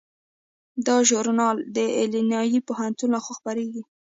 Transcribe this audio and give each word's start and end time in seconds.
دا 0.87 0.97
ژورنال 1.09 1.57
د 1.75 1.77
ایلینای 1.99 2.57
پوهنتون 2.67 3.09
لخوا 3.15 3.33
خپریږي. 3.39 3.83